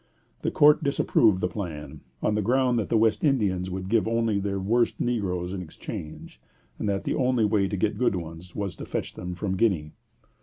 [0.41, 4.39] The court disapproved the plan, on the ground that the West Indians would give only
[4.39, 6.41] their worst negroes in exchange,
[6.79, 9.91] and that the only way to get good ones was to fetch them from Guinea.